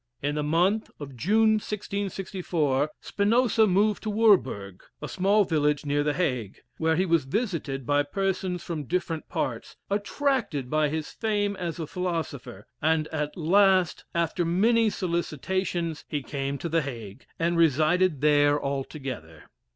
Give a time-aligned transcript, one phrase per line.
[0.23, 6.15] In the month of June, 1664, Spinoza removed to Woorburg, a small village near the
[6.15, 11.77] Hague, where he was visited by persons from different parts, attracted by his fame as
[11.77, 18.21] a philosopher; and at last, after many solicitations he came to the Hague, and resided
[18.21, 19.51] there altogether.